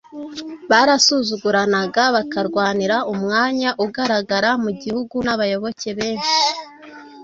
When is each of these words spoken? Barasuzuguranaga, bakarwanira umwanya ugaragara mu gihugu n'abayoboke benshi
Barasuzuguranaga, 0.71 2.03
bakarwanira 2.15 2.97
umwanya 3.13 3.69
ugaragara 3.85 4.49
mu 4.63 4.71
gihugu 4.81 5.15
n'abayoboke 5.25 5.89
benshi 5.97 6.35